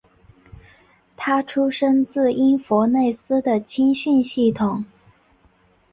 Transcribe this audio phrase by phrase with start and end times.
[1.15, 4.83] 他出身自因弗内斯的青训系统。